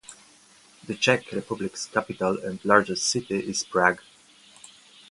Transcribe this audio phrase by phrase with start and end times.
[0.87, 4.01] The Czech Republic's capital and largest city is Prague.